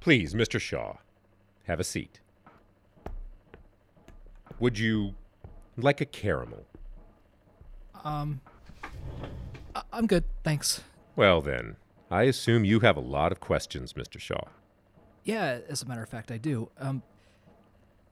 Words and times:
Please, 0.00 0.34
Mr. 0.34 0.60
Shaw, 0.60 0.94
have 1.64 1.78
a 1.80 1.84
seat. 1.84 2.20
Would 4.58 4.78
you 4.78 5.14
like 5.76 6.00
a 6.00 6.06
caramel? 6.06 6.66
Um, 8.04 8.40
I- 9.74 9.82
I'm 9.92 10.06
good, 10.06 10.24
thanks. 10.42 10.82
Well, 11.16 11.40
then, 11.40 11.76
I 12.10 12.22
assume 12.24 12.64
you 12.64 12.80
have 12.80 12.96
a 12.96 13.00
lot 13.00 13.30
of 13.32 13.40
questions, 13.40 13.92
Mr. 13.92 14.18
Shaw. 14.18 14.48
Yeah, 15.24 15.60
as 15.68 15.82
a 15.82 15.86
matter 15.86 16.02
of 16.02 16.08
fact, 16.08 16.30
I 16.30 16.38
do. 16.38 16.70
Um, 16.78 17.02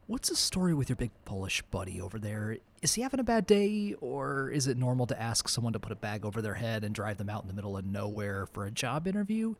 what's 0.06 0.28
the 0.28 0.36
story 0.36 0.74
with 0.74 0.90
your 0.90 0.96
big 0.96 1.10
Polish 1.24 1.62
buddy 1.70 2.00
over 2.00 2.18
there? 2.18 2.58
Is 2.82 2.94
he 2.94 3.02
having 3.02 3.18
a 3.20 3.24
bad 3.24 3.46
day, 3.46 3.94
or 4.00 4.50
is 4.50 4.66
it 4.66 4.76
normal 4.76 5.06
to 5.06 5.20
ask 5.20 5.48
someone 5.48 5.72
to 5.72 5.80
put 5.80 5.90
a 5.90 5.96
bag 5.96 6.24
over 6.26 6.42
their 6.42 6.54
head 6.54 6.84
and 6.84 6.94
drive 6.94 7.16
them 7.16 7.30
out 7.30 7.42
in 7.42 7.48
the 7.48 7.54
middle 7.54 7.76
of 7.78 7.84
nowhere 7.86 8.46
for 8.46 8.66
a 8.66 8.70
job 8.70 9.06
interview? 9.06 9.54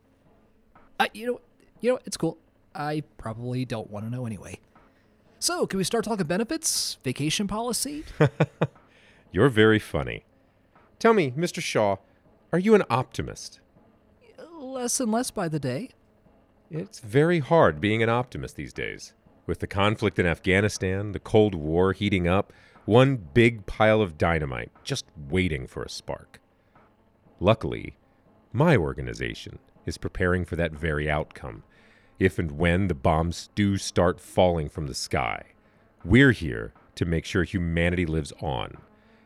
I, 0.99 1.09
you 1.13 1.25
know, 1.25 1.41
you 1.81 1.91
know, 1.91 1.99
it's 2.05 2.17
cool. 2.17 2.37
I 2.75 3.03
probably 3.17 3.65
don't 3.65 3.89
want 3.89 4.05
to 4.05 4.11
know 4.11 4.25
anyway. 4.25 4.59
So, 5.39 5.65
can 5.65 5.77
we 5.77 5.83
start 5.83 6.03
talking 6.03 6.27
benefits, 6.27 6.97
vacation 7.03 7.47
policy? 7.47 8.03
You're 9.31 9.49
very 9.49 9.79
funny. 9.79 10.25
Tell 10.99 11.13
me, 11.13 11.31
Mr. 11.31 11.61
Shaw, 11.61 11.97
are 12.51 12.59
you 12.59 12.75
an 12.75 12.83
optimist? 12.89 13.59
less 14.59 14.99
and 14.99 15.11
less 15.11 15.31
by 15.31 15.47
the 15.47 15.59
day. 15.59 15.89
It's 16.69 16.99
very 16.99 17.39
hard 17.39 17.81
being 17.81 18.03
an 18.03 18.09
optimist 18.09 18.55
these 18.55 18.73
days. 18.73 19.13
With 19.45 19.59
the 19.59 19.67
conflict 19.67 20.19
in 20.19 20.27
Afghanistan, 20.27 21.11
the 21.11 21.19
Cold 21.19 21.55
War 21.55 21.93
heating 21.93 22.27
up, 22.27 22.53
one 22.85 23.17
big 23.17 23.65
pile 23.65 24.01
of 24.01 24.17
dynamite 24.17 24.71
just 24.83 25.05
waiting 25.29 25.67
for 25.67 25.83
a 25.83 25.89
spark. 25.89 26.39
Luckily, 27.39 27.95
my 28.53 28.75
organization 28.77 29.59
is 29.85 29.97
preparing 29.97 30.45
for 30.45 30.55
that 30.55 30.71
very 30.71 31.09
outcome. 31.09 31.63
If 32.19 32.37
and 32.37 32.51
when 32.51 32.89
the 32.89 32.95
bombs 32.95 33.49
do 33.55 33.77
start 33.77 34.19
falling 34.19 34.67
from 34.67 34.87
the 34.87 34.93
sky, 34.93 35.53
we're 36.03 36.33
here 36.33 36.73
to 36.95 37.05
make 37.05 37.23
sure 37.23 37.45
humanity 37.45 38.05
lives 38.05 38.33
on. 38.41 38.75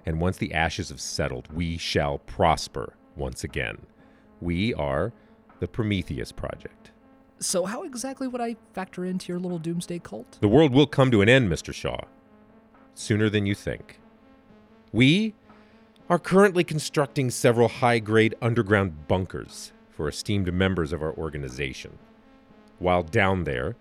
And 0.05 0.22
once 0.22 0.38
the 0.38 0.53
ashes 0.53 0.89
have 0.89 1.02
settled, 1.02 1.52
we 1.52 1.77
shall 1.77 2.19
prosper 2.19 2.94
once 3.16 3.44
again. 3.44 3.80
We 4.41 4.75
are 4.75 5.11
the 5.59 5.67
Prometheus 5.67 6.31
Project. 6.31 6.91
So, 7.39 7.66
how 7.66 7.81
exactly 7.81 8.27
would 8.27 8.41
I 8.41 8.58
factor 8.73 9.03
into 9.03 9.31
your 9.31 9.39
little 9.39 9.57
doomsday 9.57 10.00
cult? 10.00 10.38
The 10.39 10.47
world 10.47 10.72
will 10.72 10.85
come 10.85 11.09
to 11.11 11.22
an 11.22 11.30
end, 11.30 11.52
Mr. 11.52 11.73
Shaw. 11.73 12.02
Sooner 12.94 13.28
than 13.28 13.47
you 13.47 13.55
think. 13.55 14.00
We 14.91 15.33
are 16.09 16.19
currently 16.19 16.63
constructing 16.63 17.31
several 17.31 17.69
high 17.69 17.97
grade 17.97 18.35
underground 18.39 19.07
bunkers 19.07 19.73
for 19.89 20.07
esteemed 20.07 20.53
members 20.53 20.94
of 20.94 21.02
our 21.02 21.13
organization. 21.13 21.97
While 22.79 23.03
down 23.03 23.43
there, 23.43 23.75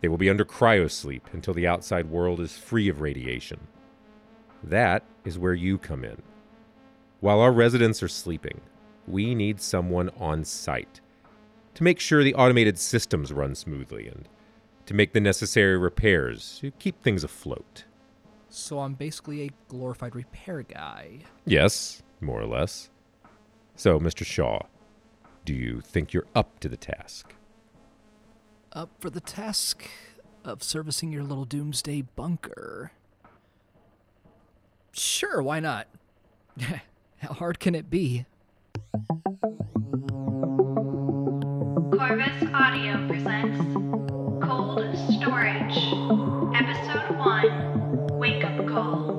they 0.00 0.08
will 0.08 0.16
be 0.16 0.30
under 0.30 0.44
cryosleep 0.44 1.22
until 1.32 1.54
the 1.54 1.66
outside 1.66 2.06
world 2.06 2.40
is 2.40 2.56
free 2.56 2.88
of 2.88 3.00
radiation. 3.00 3.66
That 4.62 5.04
is 5.24 5.38
where 5.38 5.54
you 5.54 5.78
come 5.78 6.04
in. 6.04 6.22
While 7.20 7.40
our 7.40 7.52
residents 7.52 8.02
are 8.02 8.08
sleeping, 8.08 8.60
we 9.06 9.34
need 9.34 9.60
someone 9.60 10.10
on 10.18 10.44
site 10.44 11.00
to 11.74 11.84
make 11.84 12.00
sure 12.00 12.24
the 12.24 12.34
automated 12.34 12.78
systems 12.78 13.32
run 13.32 13.54
smoothly 13.54 14.08
and 14.08 14.28
to 14.86 14.94
make 14.94 15.12
the 15.12 15.20
necessary 15.20 15.76
repairs 15.76 16.58
to 16.60 16.70
keep 16.72 17.02
things 17.02 17.22
afloat. 17.22 17.84
So, 18.50 18.80
I'm 18.80 18.94
basically 18.94 19.42
a 19.42 19.50
glorified 19.68 20.16
repair 20.16 20.62
guy. 20.62 21.18
Yes, 21.44 22.02
more 22.20 22.40
or 22.40 22.46
less. 22.46 22.88
So, 23.76 24.00
Mr. 24.00 24.24
Shaw, 24.24 24.62
do 25.44 25.52
you 25.52 25.80
think 25.82 26.12
you're 26.12 26.26
up 26.34 26.58
to 26.60 26.68
the 26.68 26.76
task? 26.76 27.34
Up 28.72 28.90
for 29.00 29.08
the 29.08 29.20
task 29.20 29.88
of 30.44 30.62
servicing 30.62 31.10
your 31.10 31.22
little 31.22 31.46
doomsday 31.46 32.02
bunker. 32.02 32.92
Sure, 34.92 35.42
why 35.42 35.58
not? 35.58 35.86
How 37.18 37.32
hard 37.32 37.60
can 37.60 37.74
it 37.74 37.88
be? 37.88 38.26
Corvus 41.96 42.44
Audio 42.52 43.08
presents 43.08 43.58
Cold 44.44 44.84
Storage, 45.16 45.78
Episode 46.54 47.16
1 47.16 48.18
Wake 48.18 48.44
Up 48.44 48.66
Call. 48.68 49.18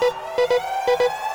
Jesus 0.00 0.14
Christ. 0.86 1.31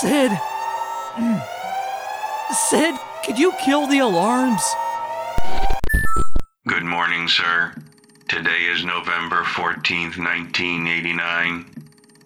Sid. 0.00 0.32
Sid, 2.50 2.94
could 3.24 3.38
you 3.38 3.52
kill 3.64 3.86
the 3.86 3.98
alarms? 3.98 4.62
Good 6.66 6.84
morning, 6.84 7.28
sir. 7.28 7.74
Today 8.28 8.64
is 8.64 8.84
November 8.84 9.42
14th, 9.42 10.18
1989, 10.18 11.64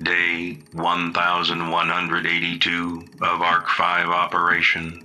day 0.03 0.59
1182 0.73 3.05
of 3.23 3.41
ARC 3.41 3.69
5 3.69 4.09
operation. 4.09 5.05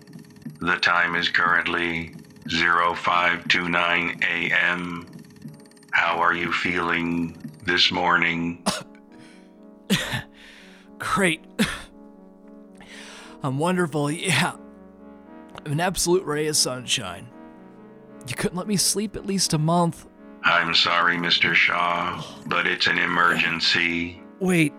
The 0.60 0.78
time 0.78 1.16
is 1.16 1.30
currently 1.30 2.16
0529 2.50 4.24
a.m. 4.24 5.06
How 5.92 6.20
are 6.20 6.34
you 6.34 6.52
feeling 6.52 7.38
this 7.64 7.92
morning? 7.92 8.66
Great. 11.00 11.44
I'm 13.44 13.58
wonderful, 13.60 14.10
yeah. 14.12 14.56
I'm 15.66 15.72
an 15.72 15.80
absolute 15.80 16.24
ray 16.26 16.48
of 16.48 16.56
sunshine. 16.56 17.28
You 18.28 18.36
couldn't 18.36 18.58
let 18.58 18.68
me 18.68 18.78
sleep 18.78 19.16
at 19.16 19.26
least 19.26 19.54
a 19.54 19.58
month. 19.58 20.08
I'm 20.44 20.74
sorry, 20.74 21.18
Mr. 21.18 21.54
Shaw, 21.54 22.24
but 22.48 22.68
it's 22.68 22.88
an 22.88 22.98
emergency. 22.98 24.22
Wait, 24.40 24.74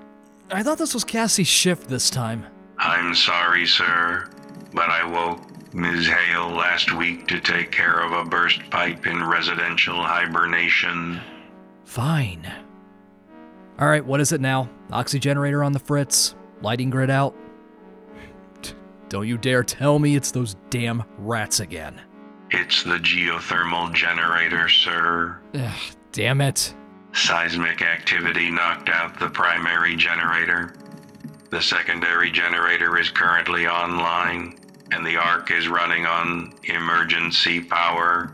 I 0.50 0.62
thought 0.62 0.78
this 0.78 0.94
was 0.94 1.04
Cassie's 1.04 1.46
shift 1.48 1.88
this 1.88 2.10
time. 2.10 2.46
I'm 2.78 3.14
sorry, 3.14 3.66
sir, 3.66 4.28
but 4.72 4.88
I 4.88 5.04
woke 5.04 5.74
Ms. 5.74 6.06
Hale 6.06 6.48
last 6.48 6.92
week 6.96 7.26
to 7.28 7.40
take 7.40 7.70
care 7.70 8.00
of 8.00 8.12
a 8.12 8.28
burst 8.28 8.60
pipe 8.70 9.06
in 9.06 9.22
residential 9.22 10.02
hibernation. 10.02 11.20
Fine. 11.84 12.50
Alright, 13.80 14.04
what 14.04 14.20
is 14.20 14.32
it 14.32 14.40
now? 14.40 14.68
Oxy 14.90 15.20
generator 15.20 15.62
on 15.62 15.72
the 15.72 15.78
fritz, 15.78 16.34
lighting 16.62 16.90
grid 16.90 17.10
out. 17.10 17.34
Don't 19.08 19.28
you 19.28 19.38
dare 19.38 19.62
tell 19.62 19.98
me 20.00 20.16
it's 20.16 20.32
those 20.32 20.56
damn 20.70 21.04
rats 21.18 21.60
again. 21.60 22.00
It's 22.50 22.82
the 22.82 22.98
geothermal 22.98 23.94
generator, 23.94 24.68
sir. 24.68 25.38
Ugh, 25.54 25.80
damn 26.12 26.40
it. 26.40 26.74
Seismic 27.12 27.82
activity 27.82 28.50
knocked 28.50 28.88
out 28.88 29.18
the 29.18 29.28
primary 29.28 29.94
generator. 29.96 30.74
The 31.50 31.60
secondary 31.62 32.30
generator 32.30 32.98
is 32.98 33.10
currently 33.10 33.66
online, 33.66 34.58
and 34.92 35.06
the 35.06 35.16
arc 35.16 35.50
is 35.50 35.68
running 35.68 36.04
on 36.04 36.52
emergency 36.64 37.60
power. 37.60 38.32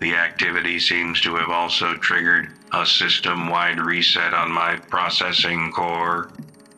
The 0.00 0.14
activity 0.14 0.78
seems 0.78 1.20
to 1.22 1.34
have 1.36 1.50
also 1.50 1.96
triggered 1.96 2.52
a 2.72 2.84
system 2.84 3.48
wide 3.48 3.78
reset 3.78 4.34
on 4.34 4.50
my 4.50 4.76
processing 4.76 5.72
core, 5.72 6.30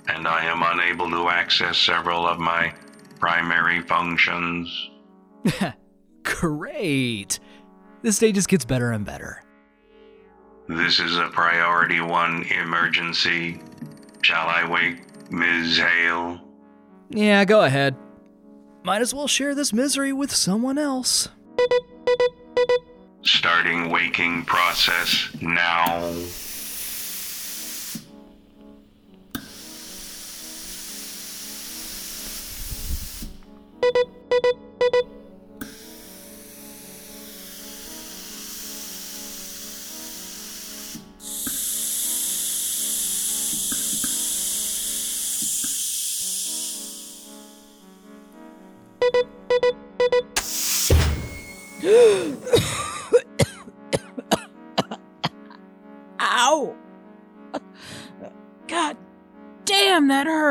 and 0.08 0.28
I 0.28 0.44
am 0.44 0.62
unable 0.62 1.10
to 1.10 1.28
access 1.28 1.78
several 1.78 2.26
of 2.26 2.38
my 2.38 2.74
primary 3.18 3.80
functions. 3.80 4.90
Great. 6.22 7.40
This 8.02 8.18
day 8.18 8.32
just 8.32 8.48
gets 8.48 8.64
better 8.64 8.92
and 8.92 9.04
better. 9.04 9.42
This 10.68 11.00
is 11.00 11.16
a 11.16 11.28
priority 11.28 12.00
one 12.00 12.42
emergency. 12.44 13.60
Shall 14.22 14.48
I 14.48 14.68
wake 14.68 15.30
Ms. 15.30 15.78
Hale? 15.78 16.40
Yeah, 17.10 17.44
go 17.44 17.62
ahead. 17.62 17.96
Might 18.84 19.00
as 19.00 19.14
well 19.14 19.28
share 19.28 19.54
this 19.54 19.72
misery 19.72 20.12
with 20.12 20.32
someone 20.32 20.78
else. 20.78 21.28
Starting 23.26 23.90
waking 23.90 24.44
process 24.44 25.28
now. 25.40 26.14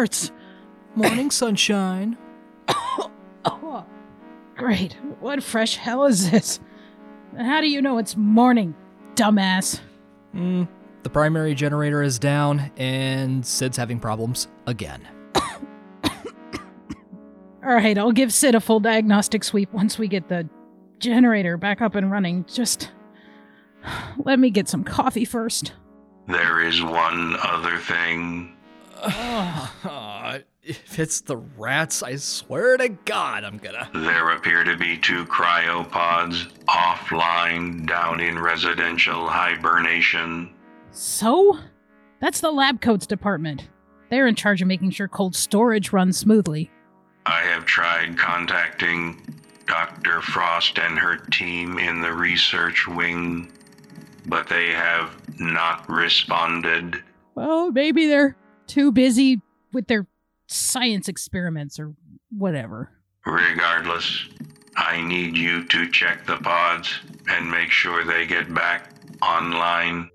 Damn. 0.07 0.35
Morning 0.95 1.31
sunshine. 1.31 2.17
Oh, 3.45 3.85
great. 4.55 4.93
What 5.19 5.43
fresh 5.43 5.75
hell 5.75 6.05
is 6.05 6.31
this? 6.31 6.59
How 7.37 7.61
do 7.61 7.67
you 7.67 7.81
know 7.81 7.97
it's 7.97 8.15
morning, 8.15 8.73
dumbass? 9.15 9.81
Mm, 10.33 10.67
the 11.03 11.09
primary 11.09 11.53
generator 11.53 12.01
is 12.01 12.17
down, 12.17 12.71
and 12.77 13.45
Sid's 13.45 13.77
having 13.77 13.99
problems 13.99 14.47
again. 14.67 15.07
All 17.63 17.73
right, 17.73 17.97
I'll 17.97 18.11
give 18.11 18.31
Sid 18.31 18.55
a 18.55 18.61
full 18.61 18.79
diagnostic 18.79 19.43
sweep 19.43 19.71
once 19.73 19.97
we 19.99 20.07
get 20.07 20.29
the 20.29 20.47
generator 20.99 21.57
back 21.57 21.81
up 21.81 21.95
and 21.95 22.09
running. 22.11 22.45
Just 22.45 22.91
let 24.23 24.39
me 24.39 24.49
get 24.49 24.67
some 24.67 24.83
coffee 24.83 25.25
first. 25.25 25.73
There 26.27 26.61
is 26.61 26.81
one 26.81 27.35
other 27.43 27.77
thing. 27.77 28.54
Uh, 29.05 30.39
if 30.63 30.99
it's 30.99 31.21
the 31.21 31.37
rats, 31.37 32.01
I 32.03 32.15
swear 32.15 32.77
to 32.77 32.89
God, 32.89 33.43
I'm 33.43 33.57
gonna. 33.57 33.89
There 33.93 34.31
appear 34.31 34.63
to 34.63 34.75
be 34.75 34.97
two 34.97 35.25
cryopods 35.25 36.47
offline 36.65 37.87
down 37.87 38.19
in 38.19 38.39
residential 38.39 39.27
hibernation. 39.27 40.53
So? 40.91 41.59
That's 42.19 42.41
the 42.41 42.51
lab 42.51 42.81
coats 42.81 43.05
department. 43.05 43.67
They're 44.09 44.27
in 44.27 44.35
charge 44.35 44.61
of 44.61 44.67
making 44.67 44.91
sure 44.91 45.07
cold 45.07 45.35
storage 45.35 45.91
runs 45.91 46.17
smoothly. 46.17 46.71
I 47.25 47.41
have 47.41 47.65
tried 47.65 48.17
contacting 48.17 49.21
Dr. 49.67 50.21
Frost 50.21 50.79
and 50.79 50.97
her 50.97 51.17
team 51.17 51.79
in 51.79 52.01
the 52.01 52.13
research 52.13 52.87
wing, 52.87 53.51
but 54.27 54.47
they 54.47 54.69
have 54.69 55.15
not 55.39 55.89
responded. 55.89 57.03
Well, 57.33 57.71
maybe 57.71 58.07
they're 58.07 58.35
too 58.67 58.91
busy 58.91 59.41
with 59.73 59.87
their 59.87 60.07
science 60.47 61.07
experiments 61.07 61.79
or 61.79 61.95
whatever. 62.29 62.91
Regardless, 63.25 64.27
I 64.75 65.01
need 65.01 65.37
you 65.37 65.65
to 65.65 65.89
check 65.89 66.25
the 66.25 66.37
pods 66.37 66.99
and 67.27 67.49
make 67.49 67.71
sure 67.71 68.03
they 68.03 68.25
get 68.25 68.53
back 68.53 68.91
online. 69.21 70.09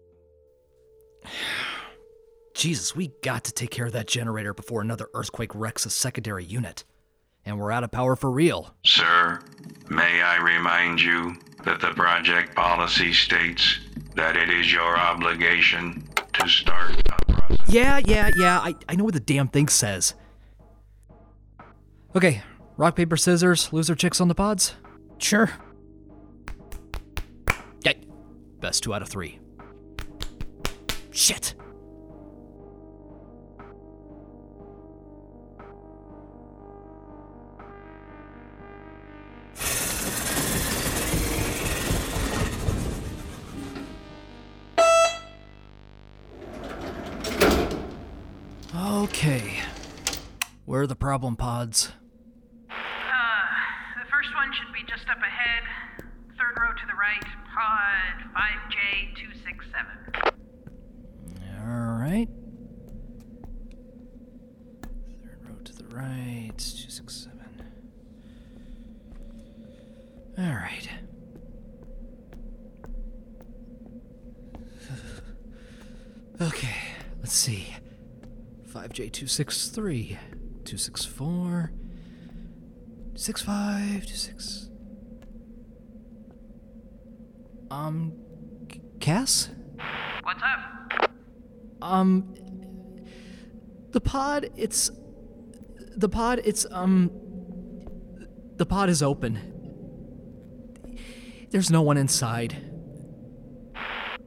Jesus, 2.54 2.94
we 2.94 3.12
got 3.22 3.44
to 3.44 3.52
take 3.52 3.70
care 3.70 3.86
of 3.86 3.92
that 3.92 4.06
generator 4.06 4.52
before 4.52 4.82
another 4.82 5.08
earthquake 5.14 5.54
wrecks 5.54 5.86
a 5.86 5.90
secondary 5.90 6.44
unit. 6.44 6.84
And 7.46 7.58
we're 7.58 7.72
out 7.72 7.84
of 7.84 7.90
power 7.90 8.16
for 8.16 8.30
real. 8.30 8.74
Sir, 8.84 9.40
may 9.88 10.20
I 10.20 10.36
remind 10.36 11.00
you 11.00 11.36
that 11.64 11.80
the 11.80 11.92
project 11.94 12.54
policy 12.54 13.14
states 13.14 13.78
that 14.14 14.36
it 14.36 14.50
is 14.50 14.70
your 14.70 14.98
obligation 14.98 16.06
to 16.34 16.48
start 16.48 16.90
a 16.90 17.32
process. 17.32 17.39
Yeah, 17.70 18.00
yeah, 18.04 18.30
yeah, 18.36 18.58
I, 18.58 18.74
I 18.88 18.96
know 18.96 19.04
what 19.04 19.14
the 19.14 19.20
damn 19.20 19.46
thing 19.46 19.68
says. 19.68 20.14
Okay, 22.16 22.42
rock, 22.76 22.96
paper, 22.96 23.16
scissors, 23.16 23.72
loser 23.72 23.94
chicks 23.94 24.20
on 24.20 24.26
the 24.26 24.34
pods? 24.34 24.74
Sure. 25.18 25.52
Yeah, 27.84 27.92
best 28.58 28.82
two 28.82 28.92
out 28.92 29.02
of 29.02 29.08
three. 29.08 29.38
Shit. 31.12 31.54
Where 50.80 50.84
are 50.84 50.86
the 50.86 50.96
problem 50.96 51.36
pods? 51.36 51.92
Uh, 52.70 52.74
the 54.02 54.06
first 54.10 54.34
one 54.34 54.50
should 54.54 54.72
be 54.72 54.80
just 54.90 55.06
up 55.10 55.18
ahead. 55.18 55.62
Third 56.38 56.56
row 56.58 56.72
to 56.72 56.86
the 56.86 56.94
right, 56.94 57.22
pod 57.54 58.24
5J267. 58.34 60.32
Alright. 61.68 62.30
Third 65.22 65.40
row 65.46 65.56
to 65.64 65.72
the 65.76 65.84
right. 65.94 66.56
Two, 66.56 66.88
six, 66.88 67.28
seven. 67.28 67.62
Alright. 70.38 70.88
Okay, 76.40 76.76
let's 77.18 77.34
see. 77.34 77.76
5J263, 78.72 80.16
264, 80.70 81.72
65, 83.16 84.06
26. 84.06 84.68
Um, 87.72 88.12
Cass? 89.00 89.50
What's 90.22 90.40
up? 90.44 91.10
Um, 91.82 92.32
the 93.90 94.00
pod, 94.00 94.48
it's. 94.54 94.92
The 95.96 96.08
pod, 96.08 96.40
it's, 96.44 96.64
um. 96.70 97.10
The 98.54 98.64
pod 98.64 98.90
is 98.90 99.02
open. 99.02 99.40
There's 101.50 101.72
no 101.72 101.82
one 101.82 101.96
inside. 101.96 102.52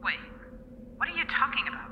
Wait, 0.02 0.18
what 0.98 1.08
are 1.08 1.16
you 1.16 1.24
talking 1.24 1.68
about? 1.68 1.90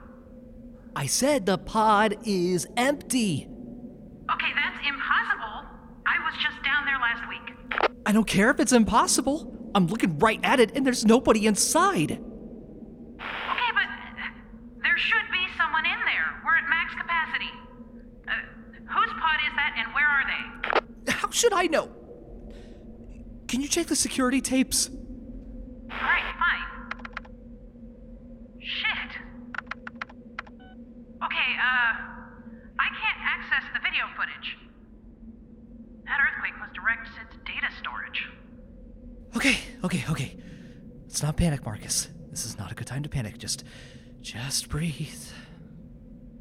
I 0.94 1.06
said 1.06 1.47
the 1.47 1.56
pod 1.56 2.18
is 2.26 2.66
empty. 2.76 3.49
Okay, 4.30 4.52
that's 4.54 4.78
impossible. 4.88 5.68
I 6.06 6.16
was 6.25 6.35
just 6.42 6.62
down 6.64 6.87
there 6.87 6.99
last 6.99 7.28
week. 7.28 8.01
I 8.12 8.14
don't 8.14 8.26
care 8.26 8.50
if 8.50 8.61
it's 8.61 8.73
impossible. 8.73 9.71
I'm 9.75 9.87
looking 9.87 10.19
right 10.19 10.38
at 10.42 10.61
it 10.61 10.76
and 10.76 10.85
there's 10.85 11.07
nobody 11.07 11.47
inside. 11.47 12.11
Okay, 12.11 12.21
but 13.19 13.88
there 14.83 14.99
should 14.99 15.31
be 15.33 15.47
someone 15.57 15.87
in 15.87 15.99
there. 16.04 16.42
We're 16.45 16.59
at 16.59 16.69
max 16.69 16.92
capacity. 16.92 17.49
Uh, 18.28 18.33
whose 18.81 19.09
pod 19.19 19.40
is 19.49 19.54
that 19.57 19.76
and 19.78 19.95
where 19.95 20.07
are 20.07 20.26
they? 20.28 21.12
How 21.12 21.31
should 21.31 21.54
I 21.54 21.69
know? 21.69 21.88
Can 23.49 23.62
you 23.62 23.69
check 23.69 23.87
the 23.87 23.97
security 23.97 24.42
tapes? 24.42 24.90
Alright, 25.90 26.35
fine. 26.38 26.66
Shit. 28.61 29.16
Okay, 31.25 31.49
uh, 31.57 31.97
I 32.78 32.88
can't 32.92 33.21
access 33.25 33.64
the 33.73 33.81
video 33.81 34.04
footage. 34.19 34.59
That 36.04 36.19
earthquake 36.21 36.59
must 36.59 36.75
direct 36.75 37.07
Sid's 37.14 37.40
data 37.47 37.69
storage. 37.81 38.28
Okay, 39.35 39.57
okay, 39.83 40.04
okay. 40.11 40.37
Let's 41.04 41.23
not 41.23 41.31
panic, 41.42 41.64
Marcus. 41.64 42.08
This 42.30 42.46
is 42.46 42.56
not 42.56 42.70
a 42.70 42.75
good 42.76 42.87
time 42.87 43.02
to 43.02 43.08
panic. 43.08 43.37
Just 43.37 43.64
Just 44.20 44.68
breathe. 44.68 45.25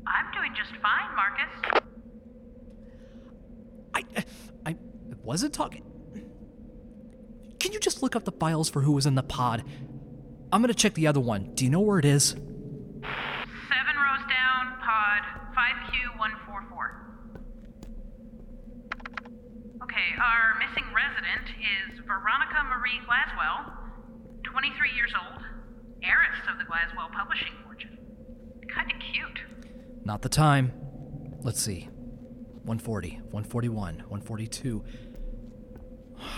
I'm 0.06 0.32
doing 0.32 0.54
just 0.56 0.80
fine, 0.80 1.16
Marcus. 1.16 1.82
I, 3.96 4.04
I 4.64 4.76
wasn't 5.24 5.56
talking. 5.56 5.82
Can 7.60 7.72
you 7.72 7.80
just 7.80 8.04
look 8.04 8.16
up 8.16 8.26
the 8.26 8.32
files 8.32 8.70
for 8.70 8.82
who 8.82 8.92
was 8.92 9.08
in 9.08 9.16
the 9.16 9.24
pod? 9.24 9.64
I'm 10.54 10.62
gonna 10.62 10.76
check 10.76 10.94
the 10.94 11.08
other 11.08 11.20
one. 11.20 11.56
Do 11.56 11.66
you 11.66 11.72
know 11.72 11.80
where 11.80 11.98
it 11.98 12.06
is? 12.06 12.30
Seven 12.30 12.46
rows 13.02 14.22
down, 14.30 14.78
pod 14.86 15.24
5Q144. 15.58 16.94
Okay, 19.82 20.14
our 20.22 20.60
missing 20.60 20.86
resident 20.94 21.50
is 21.58 22.00
Veronica 22.06 22.64
Marie 22.70 23.02
Glaswell, 23.10 23.81
23 24.52 24.92
years 24.96 25.14
old, 25.16 25.42
heiress 26.04 26.42
of 26.52 26.58
the 26.58 26.66
Glaswell 26.66 27.10
publishing 27.14 27.54
fortune. 27.64 27.98
Kinda 28.76 28.94
cute. 29.14 29.40
Not 30.04 30.22
the 30.22 30.30
time. 30.30 30.74
Let's 31.42 31.62
see. 31.62 31.88
140, 32.66 33.22
141, 33.32 33.96
142. 33.96 34.84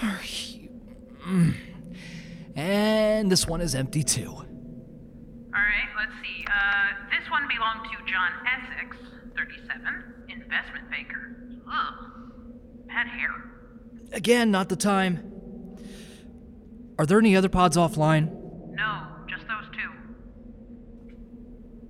Are 0.04 0.20
you-. 0.24 1.54
And 2.56 3.32
this 3.32 3.48
one 3.48 3.62
is 3.62 3.74
empty 3.74 4.04
too. 4.04 4.30
Alright, 4.30 5.90
let's 5.98 6.14
see. 6.22 6.46
Uh, 6.48 7.10
this 7.10 7.30
one 7.32 7.48
belonged 7.48 7.90
to 7.92 8.12
John 8.12 8.32
Essex, 8.46 8.96
37, 9.36 10.26
investment 10.30 10.90
banker. 10.92 11.36
Ugh. 11.68 11.94
Bad 12.88 13.08
hair. 13.08 13.30
Again, 14.12 14.52
not 14.52 14.70
the 14.70 14.76
time. 14.76 15.33
Are 17.00 17.06
there 17.06 17.20
any 17.20 17.36
other 17.36 17.50
pods 17.50 17.76
offline? 17.78 18.32
No, 18.72 19.04
just 19.28 19.48
those 19.48 19.66
two. 19.72 19.90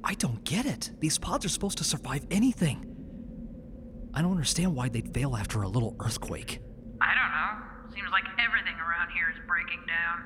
I 0.03 0.13
don't 0.15 0.43
get 0.43 0.65
it. 0.65 0.91
These 0.99 1.17
pods 1.17 1.45
are 1.45 1.49
supposed 1.49 1.77
to 1.79 1.83
survive 1.83 2.25
anything. 2.31 2.89
I 4.13 4.21
don't 4.21 4.31
understand 4.31 4.75
why 4.75 4.89
they'd 4.89 5.13
fail 5.13 5.35
after 5.35 5.61
a 5.61 5.67
little 5.67 5.95
earthquake. 5.99 6.59
I 7.01 7.13
don't 7.15 7.31
know. 7.31 7.95
Seems 7.95 8.09
like 8.11 8.23
everything 8.39 8.75
around 8.79 9.09
here 9.11 9.29
is 9.31 9.37
breaking 9.47 9.81
down. 9.87 10.23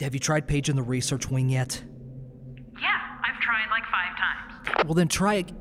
Have 0.00 0.14
you 0.14 0.20
tried 0.20 0.46
paging 0.46 0.76
the 0.76 0.82
research 0.82 1.28
wing 1.30 1.48
yet? 1.48 1.82
Yeah, 2.80 2.88
I've 3.24 3.40
tried 3.40 3.66
like 3.70 3.84
five 3.90 4.16
times. 4.16 4.84
Well, 4.86 4.94
then 4.94 5.08
try 5.08 5.36
ag- 5.36 5.54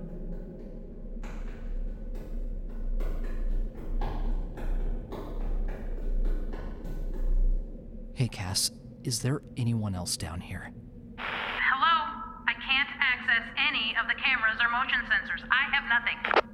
Hey, 8.15 8.29
Cass, 8.29 8.71
is 9.03 9.19
there 9.19 9.41
anyone 9.57 9.93
else 9.93 10.15
down 10.15 10.39
here? 10.39 10.71
Hello? 11.19 12.23
I 12.47 12.53
can't 12.53 12.87
access 12.97 13.43
any 13.59 13.93
of 13.99 14.07
the 14.07 14.15
cameras 14.15 14.55
or 14.63 14.71
motion 14.71 15.03
sensors. 15.11 15.43
I 15.51 15.67
have 15.75 15.83
nothing. 15.91 16.44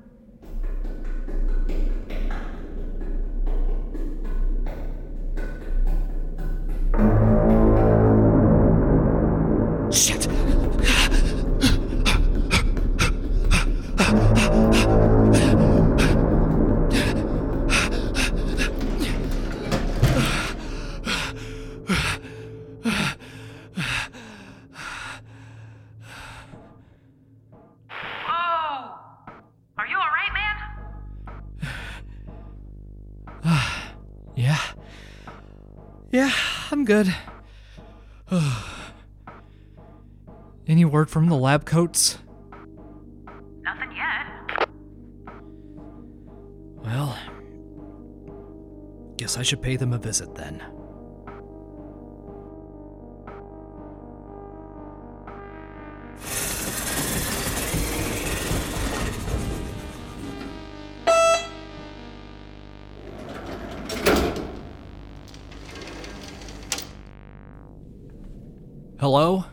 I'm 36.81 36.85
good. 36.85 37.13
Any 40.67 40.83
word 40.83 41.11
from 41.11 41.29
the 41.29 41.35
lab 41.35 41.63
coats? 41.63 42.17
Nothing 43.61 43.91
yet. 43.95 44.67
Well, 46.83 47.15
guess 49.17 49.37
I 49.37 49.43
should 49.43 49.61
pay 49.61 49.75
them 49.75 49.93
a 49.93 49.99
visit 49.99 50.33
then. 50.33 50.63
Hello? 69.13 69.43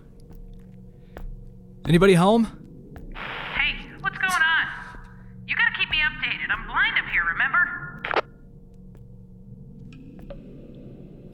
Anybody 1.89 2.15
home? 2.15 2.45
Hey, 3.57 3.91
what's 3.99 4.17
going 4.17 4.31
on? 4.31 4.67
You 5.49 5.57
gotta 5.57 5.77
keep 5.77 5.91
me 5.91 5.97
updated. 5.97 6.49
I'm 6.49 6.65
blind 6.69 6.97
up 6.97 7.07
here, 7.13 7.25
remember? 7.25 8.05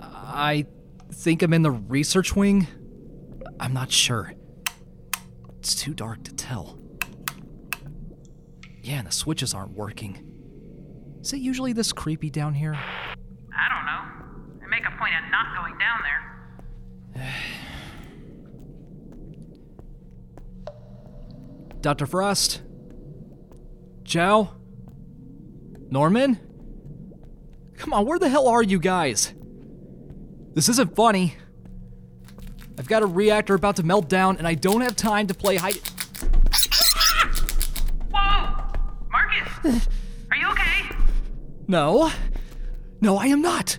I 0.01 0.65
think 1.13 1.43
I'm 1.43 1.53
in 1.53 1.61
the 1.61 1.71
research 1.71 2.35
wing. 2.35 2.67
I'm 3.61 3.75
not 3.75 3.93
sure. 3.93 4.33
It's 5.59 5.75
too 5.75 5.93
dark 5.93 6.25
to 6.25 6.35
tell. 6.35 6.79
Yeah, 8.83 9.01
and 9.01 9.07
the 9.07 9.13
switches 9.13 9.53
aren't 9.53 9.73
working. 9.73 10.25
Is 11.21 11.35
it 11.35 11.41
usually 11.41 11.75
this 11.75 11.93
creepy 11.93 12.31
down 12.31 12.55
here? 12.55 12.73
I 12.73 13.69
don't 13.69 13.85
know. 13.85 14.65
I 14.65 14.69
make 14.71 14.87
a 14.87 14.97
point 14.99 15.13
of 15.15 15.31
not 15.31 15.55
going 15.59 15.77
down 15.77 16.01
there. 16.03 16.24
Dr. 21.85 22.07
Frost? 22.07 22.63
Joe? 24.05 24.49
Norman? 25.91 26.41
Come 27.77 27.93
on, 27.93 28.07
where 28.07 28.19
the 28.19 28.31
hell 28.31 28.49
are 28.49 28.63
you 28.63 28.79
guys? 28.79 29.35
This 30.55 30.71
isn't 30.71 30.97
funny. 30.97 31.37
I've 32.79 32.89
got 32.89 33.03
a 33.03 33.07
reactor 33.07 33.53
about 33.53 33.77
to 33.77 33.83
melt 33.83 34.09
down, 34.09 34.39
and 34.39 34.49
I 34.49 34.55
don't 34.55 34.81
have 34.81 34.97
time 34.97 35.27
to 35.27 35.35
play 35.35 35.57
hide. 35.57 35.77
Whoa! 38.11 38.65
Marcus! 39.13 39.87
Are 40.31 40.39
you 40.39 40.49
okay? 40.53 40.97
No. 41.69 42.11
No, 43.03 43.19
I 43.19 43.27
am 43.27 43.43
not. 43.43 43.79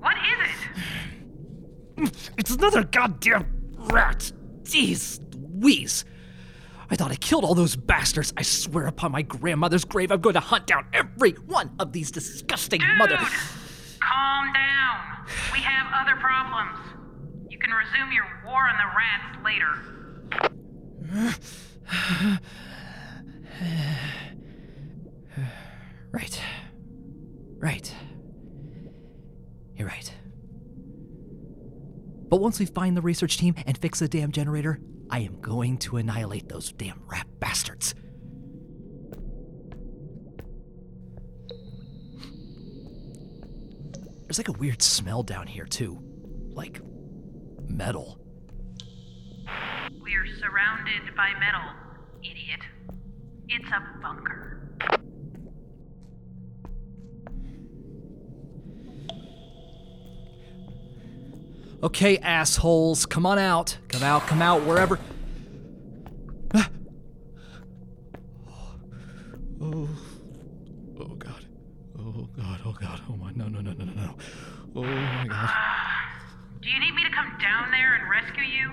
What 0.00 0.16
is 0.16 2.08
it? 2.08 2.16
It's 2.38 2.52
another 2.52 2.82
goddamn 2.82 3.74
rat. 3.90 4.32
Jeez 4.62 5.20
Louise. 5.34 6.06
I 6.90 6.96
thought 6.96 7.10
I 7.10 7.16
killed 7.16 7.44
all 7.44 7.54
those 7.54 7.76
bastards. 7.76 8.32
I 8.36 8.42
swear 8.42 8.86
upon 8.86 9.12
my 9.12 9.22
grandmother's 9.22 9.84
grave, 9.84 10.10
I'm 10.12 10.20
going 10.20 10.34
to 10.34 10.40
hunt 10.40 10.66
down 10.66 10.86
every 10.92 11.32
one 11.32 11.70
of 11.78 11.92
these 11.92 12.10
disgusting 12.10 12.80
Dude! 12.80 12.98
mother. 12.98 13.16
Calm 13.16 14.52
down. 14.52 15.26
We 15.52 15.58
have 15.60 15.86
other 15.94 16.16
problems. 16.20 16.78
You 17.50 17.58
can 17.58 17.70
resume 17.70 18.12
your 18.12 18.26
war 18.44 18.68
on 18.68 18.76
the 18.76 18.86
rats 18.96 19.38
later. 19.44 19.70
Right. 26.12 26.40
Right. 27.58 27.94
You're 29.76 29.88
right. 29.88 30.10
But 32.28 32.40
once 32.40 32.58
we 32.58 32.66
find 32.66 32.96
the 32.96 33.02
research 33.02 33.38
team 33.38 33.54
and 33.66 33.78
fix 33.78 34.00
the 34.00 34.08
damn 34.08 34.32
generator, 34.32 34.80
I 35.10 35.20
am 35.20 35.40
going 35.40 35.78
to 35.78 35.96
annihilate 35.96 36.48
those 36.48 36.72
damn 36.72 37.02
rat 37.06 37.26
bastards. 37.38 37.94
There's 44.24 44.38
like 44.38 44.48
a 44.48 44.58
weird 44.58 44.82
smell 44.82 45.22
down 45.22 45.46
here, 45.46 45.66
too. 45.66 46.00
Like 46.50 46.80
metal. 47.68 48.18
We're 50.00 50.26
surrounded 50.40 51.14
by 51.16 51.32
metal, 51.38 51.62
idiot. 52.22 52.60
It's 53.48 53.68
a 53.68 54.00
bunker. 54.02 54.45
Okay, 61.82 62.18
assholes, 62.18 63.04
come 63.06 63.26
on 63.26 63.38
out. 63.38 63.76
Come 63.88 64.02
out, 64.02 64.22
come 64.22 64.40
out, 64.40 64.62
wherever. 64.64 64.98
Ah. 66.54 66.70
Oh. 69.60 69.88
Oh, 70.98 71.14
God. 71.16 71.46
Oh, 71.98 72.28
God, 72.36 72.60
oh, 72.64 72.72
God. 72.80 73.00
Oh, 73.10 73.16
my. 73.16 73.30
No, 73.32 73.48
no, 73.48 73.60
no, 73.60 73.72
no, 73.72 73.84
no, 73.84 73.92
no. 73.92 74.16
Oh, 74.74 74.82
my 74.82 75.26
God. 75.28 75.50
Do 76.62 76.70
you 76.70 76.80
need 76.80 76.94
me 76.94 77.04
to 77.04 77.10
come 77.10 77.36
down 77.40 77.70
there 77.70 77.94
and 77.94 78.08
rescue 78.10 78.44
you? 78.44 78.70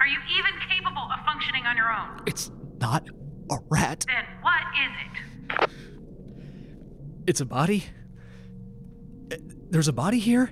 Are 0.00 0.06
you 0.06 0.18
even 0.38 0.52
capable 0.68 1.02
of 1.02 1.24
functioning 1.26 1.66
on 1.66 1.76
your 1.76 1.92
own? 1.92 2.22
It's 2.26 2.50
not 2.80 3.06
a 3.50 3.56
rat. 3.68 4.06
Then 4.06 4.24
what 4.40 4.62
is 4.82 4.92
it? 5.60 5.70
It's 7.26 7.40
a 7.40 7.46
body. 7.46 7.84
Uh, 9.30 9.36
There's 9.70 9.88
a 9.88 9.92
body 9.92 10.18
here. 10.18 10.50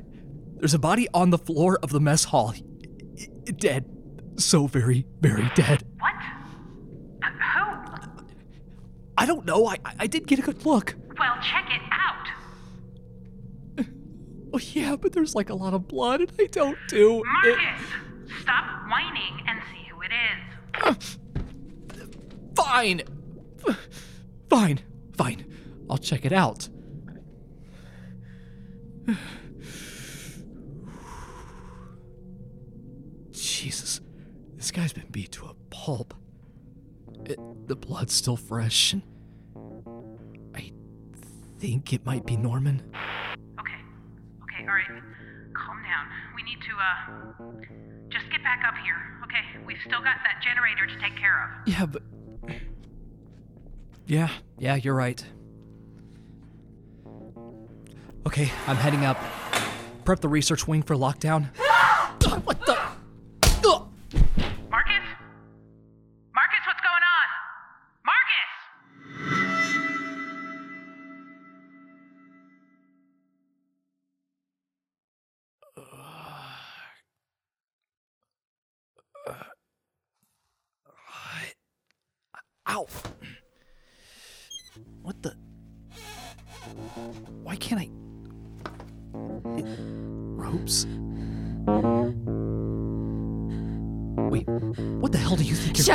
There's 0.65 0.73
a 0.73 0.79
body 0.79 1.07
on 1.13 1.29
the 1.29 1.37
floor 1.37 1.79
of 1.83 1.91
the 1.91 2.01
mess 2.01 2.25
hall. 2.25 2.55
Dead. 3.59 3.85
So 4.37 4.67
very, 4.67 5.05
very 5.21 5.51
dead. 5.55 5.85
What? 6.01 6.15
Who? 7.23 7.65
I 9.19 9.27
don't 9.27 9.45
know. 9.45 9.67
I, 9.67 9.77
I 9.99 10.07
did 10.07 10.27
get 10.27 10.39
a 10.39 10.43
good 10.43 10.65
look. 10.65 10.97
Well, 11.19 11.35
check 11.43 11.67
it 11.71 11.83
out. 11.93 12.29
Oh, 14.55 14.59
yeah, 14.73 14.97
but 14.97 15.13
there's 15.13 15.35
like 15.35 15.51
a 15.51 15.55
lot 15.55 15.75
of 15.75 15.87
blood, 15.87 16.21
and 16.21 16.33
I 16.41 16.47
don't 16.47 16.79
do 16.89 17.19
it. 17.19 17.25
Marcus, 17.27 17.85
stop 18.41 18.89
whining 18.91 19.43
and 19.47 19.61
see 19.71 19.87
who 19.91 20.01
it 20.01 20.13
is. 20.97 21.19
Fine. 22.57 23.03
Fine. 24.49 24.81
Fine. 25.15 25.45
I'll 25.91 25.99
check 25.99 26.25
it 26.25 26.33
out. 26.33 26.71
Guy's 34.75 34.93
been 34.93 35.07
beat 35.11 35.31
to 35.33 35.47
a 35.47 35.55
pulp. 35.71 36.15
It, 37.25 37.39
the 37.69 37.77
blood's 37.77 38.13
still 38.13 38.37
fresh. 38.37 38.93
and 38.93 39.03
I 40.55 40.73
think 41.59 41.93
it 41.93 42.05
might 42.05 42.27
be 42.27 42.37
Norman. 42.37 42.83
Okay. 43.61 43.73
Okay, 44.43 44.69
all 44.69 44.75
right. 44.75 45.03
Calm 45.55 45.79
down. 45.83 46.07
We 46.35 46.43
need 46.43 46.59
to, 46.63 46.75
uh, 46.77 47.55
just 48.11 48.29
get 48.31 48.43
back 48.43 48.65
up 48.67 48.75
here, 48.83 48.97
okay? 49.25 49.65
We've 49.65 49.79
still 49.87 50.03
got 50.03 50.17
that 50.25 50.43
generator 50.43 50.87
to 50.87 51.01
take 51.01 51.17
care 51.17 51.45
of. 51.45 51.69
Yeah, 51.69 51.87
but. 51.87 52.03
Yeah, 54.07 54.29
yeah, 54.59 54.75
you're 54.75 54.95
right. 54.95 55.25
Okay, 58.27 58.51
I'm 58.67 58.77
heading 58.77 59.05
up. 59.05 59.19
Prep 60.05 60.21
the 60.21 60.29
research 60.29 60.67
wing 60.67 60.83
for 60.83 60.97
lockdown. 60.97 61.51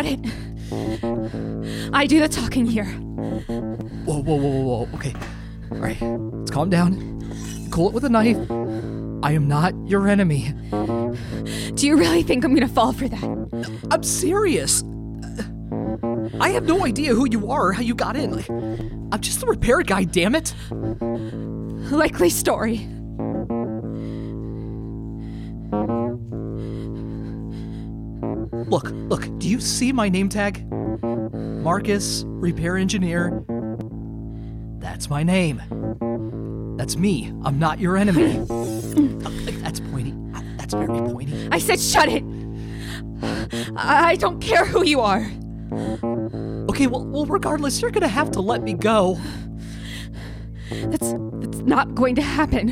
it! 0.10 1.94
I 1.94 2.06
do 2.06 2.20
the 2.20 2.28
talking 2.30 2.66
here. 2.66 2.86
Whoa, 4.06 4.22
whoa, 4.22 4.36
whoa, 4.36 4.50
whoa, 4.50 4.86
whoa. 4.86 4.90
Okay. 4.96 5.14
All 5.72 5.78
right. 5.78 6.02
Let's 6.02 6.52
calm 6.52 6.70
down. 6.70 7.20
Cool 7.72 7.90
it 7.90 7.94
with 7.94 8.04
a 8.04 8.10
knife. 8.10 8.38
I 9.24 9.34
am 9.34 9.48
not 9.48 9.74
your 9.88 10.08
enemy. 10.08 10.54
Do 11.76 11.88
you 11.88 11.98
really 11.98 12.24
think 12.24 12.44
I'm 12.44 12.54
gonna 12.54 12.68
fall 12.68 12.94
for 12.94 13.08
that? 13.08 13.88
I'm 13.92 14.04
serious. 14.04 14.84
I 16.40 16.50
have 16.50 16.64
no 16.64 16.86
idea 16.86 17.14
who 17.14 17.28
you 17.30 17.50
are 17.50 17.68
or 17.68 17.74
how 17.74 17.82
you 17.82 17.96
got 17.96 18.16
in. 18.16 18.36
Like, 18.36 18.50
I'm 18.50 19.20
just 19.20 19.42
the 19.42 19.48
repair 19.48 19.82
guy, 19.82 20.04
damn 20.04 20.36
it. 20.36 20.54
Likely 21.92 22.30
story. 22.30 22.88
Look, 28.52 28.90
look, 28.92 29.28
do 29.40 29.48
you 29.48 29.60
see 29.60 29.92
my 29.92 30.10
name 30.10 30.30
tag? 30.30 30.66
Marcus, 30.72 32.24
repair 32.26 32.78
engineer. 32.78 33.44
That's 34.80 35.10
my 35.10 35.24
name. 35.24 35.62
That's 36.78 36.96
me. 36.96 37.34
I'm 37.44 37.60
not 37.60 37.80
your 37.80 37.98
enemy. 37.98 38.34
That's 39.62 39.80
pointy. 39.80 40.14
That's 40.58 40.74
very 40.74 40.88
pointy. 40.88 41.50
I 41.52 41.60
said 41.60 41.80
shut 41.80 42.08
it! 42.10 42.24
I 43.76 44.12
I 44.12 44.16
don't 44.16 44.40
care 44.40 44.66
who 44.66 44.86
you 44.86 45.02
are. 45.02 45.30
Okay, 46.70 46.88
well, 46.88 47.06
well, 47.06 47.26
regardless, 47.26 47.82
you're 47.82 47.92
gonna 47.92 48.08
have 48.08 48.32
to 48.32 48.42
let 48.42 48.64
me 48.64 48.74
go. 48.74 49.20
That's 50.72 51.14
that's 51.42 51.60
not 51.60 51.96
going 51.96 52.16
to 52.16 52.22
happen. 52.22 52.70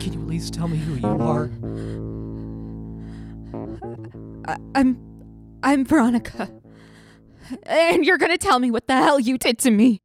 Can 0.00 0.12
you 0.12 0.20
at 0.20 0.26
least 0.26 0.54
tell 0.54 0.68
me 0.68 0.78
who 0.78 0.94
you 0.94 1.22
are? 1.22 1.50
I, 4.46 4.56
I'm 4.74 4.98
I'm 5.62 5.84
Veronica. 5.84 6.50
And 7.64 8.04
you're 8.04 8.18
gonna 8.18 8.38
tell 8.38 8.58
me 8.58 8.70
what 8.70 8.86
the 8.86 8.96
hell 8.96 9.18
you 9.18 9.36
did 9.36 9.58
to 9.60 9.70
me. 9.70 10.00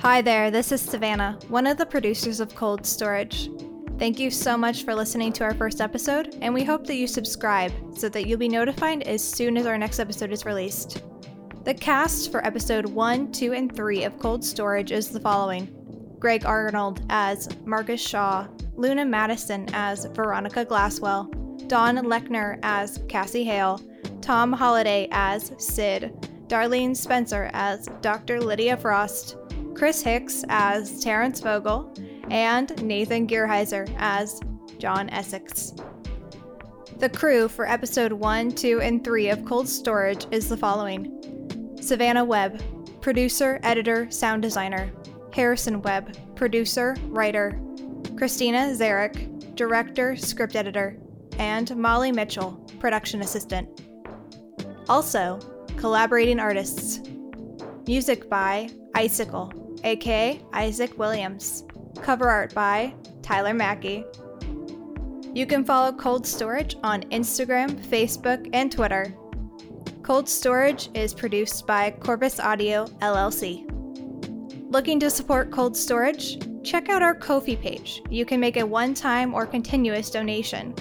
Hi 0.00 0.22
there, 0.22 0.50
this 0.50 0.72
is 0.72 0.80
Savannah, 0.80 1.38
one 1.48 1.66
of 1.66 1.78
the 1.78 1.86
producers 1.86 2.40
of 2.40 2.54
Cold 2.54 2.86
Storage. 2.86 3.50
Thank 3.98 4.18
you 4.18 4.30
so 4.30 4.56
much 4.56 4.84
for 4.84 4.94
listening 4.94 5.32
to 5.34 5.44
our 5.44 5.54
first 5.54 5.80
episode, 5.80 6.36
and 6.42 6.54
we 6.54 6.64
hope 6.64 6.86
that 6.86 6.96
you 6.96 7.06
subscribe 7.06 7.72
so 7.96 8.08
that 8.10 8.26
you'll 8.26 8.38
be 8.38 8.48
notified 8.48 9.02
as 9.02 9.22
soon 9.24 9.56
as 9.56 9.66
our 9.66 9.76
next 9.76 9.98
episode 9.98 10.32
is 10.32 10.44
released. 10.44 11.02
The 11.64 11.74
cast 11.74 12.30
for 12.30 12.46
episode 12.46 12.86
1, 12.86 13.32
2, 13.32 13.52
and 13.52 13.74
3 13.74 14.04
of 14.04 14.18
Cold 14.18 14.44
Storage 14.44 14.92
is 14.92 15.08
the 15.08 15.18
following 15.18 15.75
Greg 16.26 16.44
Arnold 16.44 17.06
as 17.08 17.48
Marcus 17.64 18.00
Shaw, 18.00 18.48
Luna 18.74 19.04
Madison 19.04 19.64
as 19.72 20.06
Veronica 20.06 20.64
Glasswell, 20.66 21.30
Don 21.68 21.98
Lechner 21.98 22.58
as 22.64 23.00
Cassie 23.08 23.44
Hale, 23.44 23.80
Tom 24.22 24.52
Holliday 24.52 25.06
as 25.12 25.52
Sid, 25.58 26.12
Darlene 26.48 26.96
Spencer 26.96 27.48
as 27.52 27.86
Dr. 28.00 28.40
Lydia 28.40 28.76
Frost, 28.76 29.36
Chris 29.76 30.02
Hicks 30.02 30.42
as 30.48 31.00
Terrence 31.00 31.38
Vogel, 31.38 31.94
and 32.28 32.82
Nathan 32.82 33.28
Gearheiser 33.28 33.88
as 33.96 34.40
John 34.78 35.08
Essex. 35.10 35.74
The 36.98 37.08
crew 37.08 37.46
for 37.46 37.68
episode 37.68 38.10
1, 38.10 38.50
2, 38.50 38.80
and 38.80 39.04
3 39.04 39.28
of 39.28 39.44
Cold 39.44 39.68
Storage 39.68 40.26
is 40.32 40.48
the 40.48 40.56
following 40.56 41.76
Savannah 41.80 42.24
Webb, 42.24 42.60
producer, 43.00 43.60
editor, 43.62 44.10
sound 44.10 44.42
designer, 44.42 44.90
Harrison 45.32 45.82
Webb, 45.82 46.16
producer, 46.34 46.96
writer, 47.08 47.60
Christina 48.16 48.72
Zarek, 48.74 49.54
director, 49.54 50.16
script 50.16 50.56
editor, 50.56 50.98
and 51.38 51.74
Molly 51.76 52.12
Mitchell, 52.12 52.52
production 52.78 53.20
assistant. 53.20 53.82
Also, 54.88 55.38
collaborating 55.76 56.40
artists. 56.40 57.00
Music 57.86 58.28
by 58.28 58.68
Icicle, 58.94 59.52
aka 59.84 60.40
Isaac 60.52 60.98
Williams. 60.98 61.64
Cover 62.02 62.28
art 62.28 62.54
by 62.54 62.94
Tyler 63.22 63.54
Mackey. 63.54 64.04
You 65.34 65.46
can 65.46 65.64
follow 65.64 65.92
Cold 65.92 66.26
Storage 66.26 66.76
on 66.82 67.02
Instagram, 67.04 67.78
Facebook, 67.86 68.48
and 68.52 68.72
Twitter. 68.72 69.14
Cold 70.02 70.28
Storage 70.28 70.88
is 70.94 71.12
produced 71.12 71.66
by 71.66 71.90
Corpus 71.90 72.40
Audio 72.40 72.86
LLC. 73.02 73.65
Looking 74.76 75.00
to 75.00 75.08
support 75.08 75.50
Cold 75.50 75.74
Storage? 75.74 76.36
Check 76.62 76.90
out 76.90 77.00
our 77.00 77.14
Ko-fi 77.14 77.56
page. 77.56 78.02
You 78.10 78.26
can 78.26 78.38
make 78.38 78.58
a 78.58 78.66
one-time 78.66 79.32
or 79.32 79.46
continuous 79.46 80.10
donation. 80.10 80.74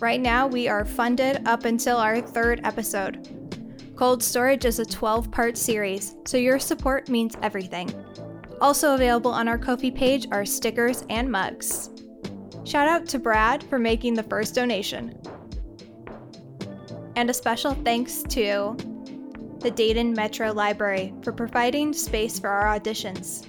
Right 0.00 0.20
now, 0.20 0.48
we 0.48 0.66
are 0.66 0.84
funded 0.84 1.46
up 1.46 1.64
until 1.64 1.98
our 1.98 2.20
third 2.20 2.60
episode. 2.64 3.92
Cold 3.94 4.20
Storage 4.20 4.64
is 4.64 4.80
a 4.80 4.84
12 4.84 5.30
part 5.30 5.56
series, 5.56 6.16
so 6.26 6.36
your 6.36 6.58
support 6.58 7.08
means 7.08 7.36
everything. 7.40 7.88
Also 8.60 8.96
available 8.96 9.30
on 9.30 9.46
our 9.46 9.58
Ko-fi 9.58 9.92
page 9.92 10.26
are 10.32 10.44
stickers 10.44 11.04
and 11.08 11.30
mugs. 11.30 11.90
Shout 12.64 12.88
out 12.88 13.06
to 13.10 13.20
Brad 13.20 13.62
for 13.62 13.78
making 13.78 14.14
the 14.14 14.24
first 14.24 14.56
donation. 14.56 15.16
And 17.14 17.30
a 17.30 17.34
special 17.34 17.74
thanks 17.74 18.24
to 18.30 18.76
the 19.64 19.70
Dayton 19.70 20.12
Metro 20.12 20.52
Library 20.52 21.14
for 21.22 21.32
providing 21.32 21.94
space 21.94 22.38
for 22.38 22.50
our 22.50 22.78
auditions. 22.78 23.46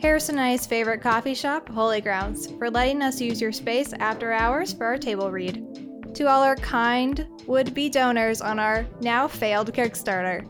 Harrison 0.00 0.38
and 0.38 0.46
I's 0.46 0.68
favorite 0.68 1.02
coffee 1.02 1.34
shop, 1.34 1.68
Holy 1.68 2.00
Grounds, 2.00 2.52
for 2.58 2.70
letting 2.70 3.02
us 3.02 3.20
use 3.20 3.40
your 3.40 3.50
space 3.50 3.92
after 3.94 4.30
hours 4.30 4.72
for 4.72 4.86
our 4.86 4.96
table 4.96 5.32
read. 5.32 6.14
To 6.14 6.28
all 6.28 6.44
our 6.44 6.54
kind 6.54 7.26
would 7.48 7.74
be 7.74 7.88
donors 7.88 8.40
on 8.40 8.60
our 8.60 8.86
now 9.00 9.26
failed 9.26 9.72
Kickstarter. 9.72 10.46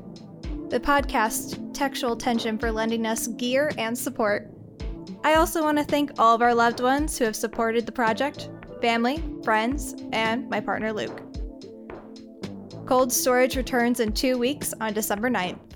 The 0.69 0.79
podcast 0.79 1.73
Textual 1.73 2.15
Tension 2.15 2.59
for 2.59 2.71
lending 2.71 3.07
us 3.07 3.29
gear 3.29 3.73
and 3.79 3.97
support. 3.97 4.51
I 5.25 5.37
also 5.37 5.63
want 5.63 5.79
to 5.79 5.85
thank 5.85 6.11
all 6.19 6.35
of 6.35 6.43
our 6.43 6.55
loved 6.55 6.81
ones 6.81 7.17
who 7.17 7.25
have 7.25 7.37
supported 7.37 7.87
the 7.87 7.93
project 7.93 8.51
family, 8.83 9.25
friends, 9.43 9.95
and 10.13 10.51
my 10.51 10.61
partner 10.61 10.93
Luke. 10.93 11.32
Cold 12.93 13.11
Storage 13.11 13.57
returns 13.57 14.01
in 14.01 14.13
two 14.13 14.37
weeks 14.37 14.75
on 14.79 14.93
December 14.93 15.31
9th. 15.31 15.72